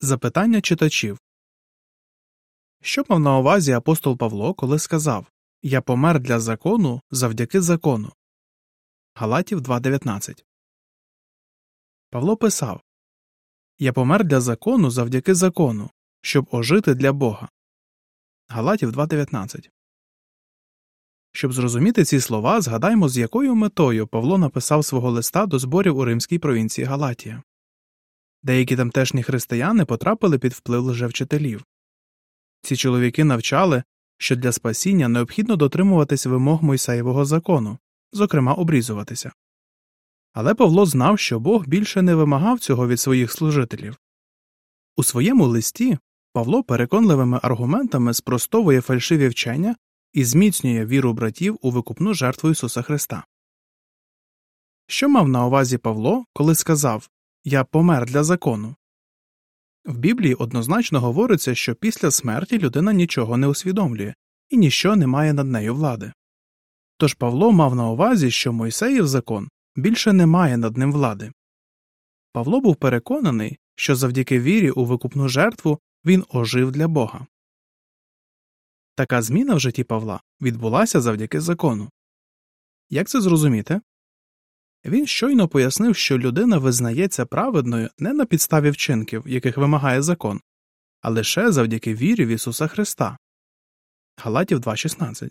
Запитання 0.00 0.60
читачів 0.60 1.18
Що 2.82 3.04
мав 3.08 3.20
на 3.20 3.38
увазі 3.38 3.72
апостол 3.72 4.16
Павло, 4.16 4.54
коли 4.54 4.78
сказав 4.78 5.26
Я 5.62 5.80
помер 5.80 6.20
для 6.20 6.40
закону 6.40 7.00
завдяки 7.10 7.60
закону? 7.60 8.12
Галатів 9.14 9.60
2.19 9.60 10.44
Павло 12.10 12.36
писав 12.36 12.80
Я 13.78 13.92
помер 13.92 14.24
для 14.24 14.40
закону 14.40 14.90
завдяки 14.90 15.34
закону, 15.34 15.90
щоб 16.20 16.48
ожити 16.50 16.94
для 16.94 17.12
Бога. 17.12 17.48
Галатів 18.48 18.90
2.19 18.90 19.70
Щоб 21.32 21.52
зрозуміти 21.52 22.04
ці 22.04 22.20
слова, 22.20 22.60
згадаймо, 22.60 23.08
з 23.08 23.18
якою 23.18 23.54
метою 23.54 24.06
Павло 24.06 24.38
написав 24.38 24.84
свого 24.84 25.10
листа 25.10 25.46
до 25.46 25.58
зборів 25.58 25.96
у 25.98 26.04
римській 26.04 26.38
провінції 26.38 26.84
Галатія. 26.84 27.42
Деякі 28.42 28.76
тамтешні 28.76 29.22
християни 29.22 29.84
потрапили 29.84 30.38
під 30.38 30.52
вплив 30.52 30.84
лжевчителів. 30.84 31.64
Ці 32.62 32.76
чоловіки 32.76 33.24
навчали, 33.24 33.82
що 34.18 34.36
для 34.36 34.52
спасіння 34.52 35.08
необхідно 35.08 35.56
дотримуватись 35.56 36.26
вимог 36.26 36.62
Мойсеєвого 36.62 37.24
закону, 37.24 37.78
зокрема 38.12 38.54
обрізуватися. 38.54 39.32
Але 40.32 40.54
Павло 40.54 40.86
знав, 40.86 41.18
що 41.18 41.40
Бог 41.40 41.66
більше 41.66 42.02
не 42.02 42.14
вимагав 42.14 42.58
цього 42.58 42.88
від 42.88 43.00
своїх 43.00 43.32
служителів. 43.32 43.98
У 44.96 45.02
своєму 45.04 45.46
листі 45.46 45.98
Павло 46.32 46.62
переконливими 46.62 47.40
аргументами 47.42 48.14
спростовує 48.14 48.80
фальшиві 48.80 49.28
вчення 49.28 49.76
і 50.12 50.24
зміцнює 50.24 50.86
віру 50.86 51.12
братів 51.12 51.58
у 51.60 51.70
викупну 51.70 52.14
жертву 52.14 52.50
Ісуса 52.50 52.82
Христа. 52.82 53.24
Що 54.86 55.08
мав 55.08 55.28
на 55.28 55.46
увазі 55.46 55.78
Павло, 55.78 56.24
коли 56.32 56.54
сказав 56.54 57.08
Я 57.50 57.64
помер 57.64 58.06
для 58.06 58.24
закону? 58.24 58.76
В 59.84 59.98
Біблії 59.98 60.34
однозначно 60.34 61.00
говориться, 61.00 61.54
що 61.54 61.74
після 61.74 62.10
смерті 62.10 62.58
людина 62.58 62.92
нічого 62.92 63.36
не 63.36 63.46
усвідомлює 63.46 64.14
і 64.48 64.56
ніщо 64.56 64.96
не 64.96 65.06
має 65.06 65.32
над 65.32 65.46
нею 65.46 65.74
влади. 65.74 66.12
Тож 66.96 67.14
Павло 67.14 67.52
мав 67.52 67.74
на 67.74 67.88
увазі, 67.88 68.30
що 68.30 68.52
Мойсеїв 68.52 69.06
закон 69.06 69.48
більше 69.76 70.12
не 70.12 70.26
має 70.26 70.56
над 70.56 70.76
ним 70.76 70.92
влади. 70.92 71.32
Павло 72.32 72.60
був 72.60 72.76
переконаний, 72.76 73.58
що 73.76 73.96
завдяки 73.96 74.40
вірі 74.40 74.70
у 74.70 74.84
викупну 74.84 75.28
жертву 75.28 75.78
він 76.04 76.24
ожив 76.28 76.72
для 76.72 76.88
Бога. 76.88 77.26
Така 78.94 79.22
зміна 79.22 79.54
в 79.54 79.60
житті 79.60 79.84
Павла 79.84 80.20
відбулася 80.40 81.00
завдяки 81.00 81.40
закону. 81.40 81.90
Як 82.90 83.08
це 83.08 83.20
зрозуміти? 83.20 83.80
Він 84.88 85.06
щойно 85.06 85.48
пояснив, 85.48 85.96
що 85.96 86.18
людина 86.18 86.58
визнається 86.58 87.26
праведною 87.26 87.90
не 87.98 88.12
на 88.12 88.24
підставі 88.24 88.70
вчинків, 88.70 89.24
яких 89.26 89.56
вимагає 89.56 90.02
закон, 90.02 90.40
а 91.00 91.10
лише 91.10 91.52
завдяки 91.52 91.94
вірі 91.94 92.24
в 92.26 92.28
Ісуса 92.28 92.66
Христа. 92.66 93.18
Галатів 94.16 94.58
2.16 94.58 95.30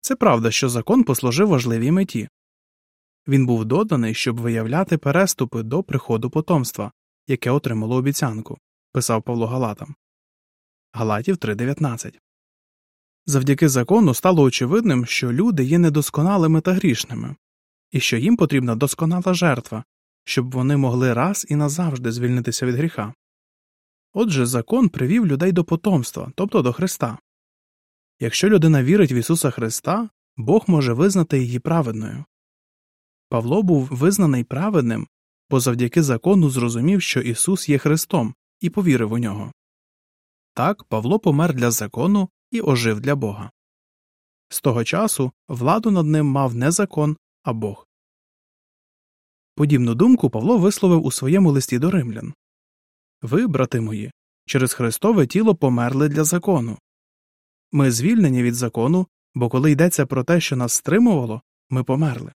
Це 0.00 0.16
правда, 0.16 0.50
що 0.50 0.68
закон 0.68 1.04
послужив 1.04 1.48
важливій 1.48 1.90
меті. 1.90 2.28
Він 3.28 3.46
був 3.46 3.64
доданий, 3.64 4.14
щоб 4.14 4.40
виявляти 4.40 4.98
переступи 4.98 5.62
до 5.62 5.82
приходу 5.82 6.30
потомства, 6.30 6.92
яке 7.26 7.50
отримало 7.50 7.96
обіцянку, 7.96 8.58
писав 8.92 9.22
Павло 9.22 9.46
Галатам. 9.46 9.94
Галатів 10.92 11.36
3.19 11.36 12.14
Завдяки 13.26 13.68
закону 13.68 14.14
стало 14.14 14.42
очевидним, 14.42 15.06
що 15.06 15.32
люди 15.32 15.64
є 15.64 15.78
недосконалими 15.78 16.60
та 16.60 16.72
грішними, 16.72 17.36
і 17.90 18.00
що 18.00 18.16
їм 18.16 18.36
потрібна 18.36 18.74
досконала 18.74 19.34
жертва, 19.34 19.84
щоб 20.24 20.50
вони 20.50 20.76
могли 20.76 21.12
раз 21.12 21.46
і 21.48 21.56
назавжди 21.56 22.12
звільнитися 22.12 22.66
від 22.66 22.74
гріха. 22.74 23.14
Отже, 24.12 24.46
закон 24.46 24.88
привів 24.88 25.26
людей 25.26 25.52
до 25.52 25.64
потомства, 25.64 26.32
тобто 26.34 26.62
до 26.62 26.72
Христа. 26.72 27.18
Якщо 28.20 28.48
людина 28.48 28.82
вірить 28.82 29.12
в 29.12 29.14
Ісуса 29.14 29.50
Христа, 29.50 30.08
Бог 30.36 30.64
може 30.66 30.92
визнати 30.92 31.38
її 31.38 31.58
праведною. 31.58 32.24
Павло 33.28 33.62
був 33.62 33.88
визнаний 33.90 34.44
праведним, 34.44 35.06
бо 35.50 35.60
завдяки 35.60 36.02
закону 36.02 36.50
зрозумів, 36.50 37.02
що 37.02 37.20
Ісус 37.20 37.68
є 37.68 37.78
Христом, 37.78 38.34
і 38.60 38.70
повірив 38.70 39.12
у 39.12 39.18
нього. 39.18 39.52
Так 40.54 40.84
Павло 40.84 41.18
помер 41.18 41.54
для 41.54 41.70
закону 41.70 42.28
і 42.50 42.60
ожив 42.60 43.00
для 43.00 43.14
Бога. 43.14 43.50
З 44.48 44.60
того 44.60 44.84
часу 44.84 45.32
владу 45.48 45.90
над 45.90 46.06
ним 46.06 46.26
мав 46.26 46.54
не 46.54 46.70
закон, 46.70 47.16
а 47.42 47.52
Бог. 47.52 47.85
Подібну 49.56 49.94
думку 49.94 50.30
Павло 50.30 50.58
висловив 50.58 51.06
у 51.06 51.12
своєму 51.12 51.50
листі 51.50 51.78
до 51.78 51.90
римлян 51.90 52.34
Ви, 53.22 53.46
брати 53.46 53.80
мої, 53.80 54.12
через 54.46 54.72
Христове 54.72 55.26
тіло 55.26 55.54
померли 55.54 56.08
для 56.08 56.24
закону. 56.24 56.78
Ми 57.72 57.90
звільнені 57.90 58.42
від 58.42 58.54
закону, 58.54 59.06
бо 59.34 59.48
коли 59.48 59.70
йдеться 59.70 60.06
про 60.06 60.24
те, 60.24 60.40
що 60.40 60.56
нас 60.56 60.72
стримувало, 60.72 61.42
ми 61.70 61.84
померли. 61.84 62.32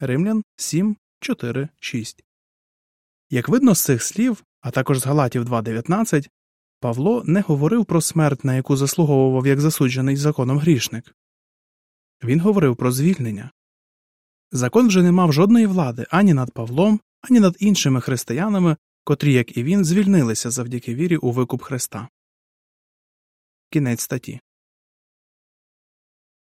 Римлян 0.00 0.42
7, 0.56 0.96
4, 1.20 1.68
6 1.80 2.24
Як 3.30 3.48
видно 3.48 3.74
з 3.74 3.84
цих 3.84 4.02
слів, 4.02 4.44
а 4.60 4.70
також 4.70 4.98
з 4.98 5.06
Галатів 5.06 5.44
2.19, 5.44 6.28
Павло 6.80 7.24
не 7.24 7.40
говорив 7.40 7.84
про 7.84 8.00
смерть, 8.00 8.44
на 8.44 8.54
яку 8.54 8.76
заслуговував 8.76 9.46
як 9.46 9.60
засуджений 9.60 10.16
законом 10.16 10.58
грішник. 10.58 11.14
Він 12.24 12.40
говорив 12.40 12.76
про 12.76 12.92
звільнення. 12.92 13.50
Закон 14.52 14.88
вже 14.88 15.02
не 15.02 15.12
мав 15.12 15.32
жодної 15.32 15.66
влади 15.66 16.06
ані 16.10 16.34
над 16.34 16.50
Павлом, 16.50 17.00
ані 17.20 17.40
над 17.40 17.56
іншими 17.58 18.00
християнами, 18.00 18.76
котрі, 19.04 19.32
як 19.32 19.56
і 19.56 19.62
він, 19.62 19.84
звільнилися 19.84 20.50
завдяки 20.50 20.94
вірі 20.94 21.16
у 21.16 21.32
викуп 21.32 21.62
Христа. 21.62 22.08
Кінець 23.70 24.00
статті. 24.00 24.40